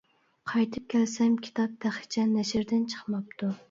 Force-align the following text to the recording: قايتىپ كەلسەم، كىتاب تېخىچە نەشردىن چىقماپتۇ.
قايتىپ 0.51 0.87
كەلسەم، 0.93 1.37
كىتاب 1.45 1.79
تېخىچە 1.87 2.29
نەشردىن 2.35 2.93
چىقماپتۇ. 2.93 3.57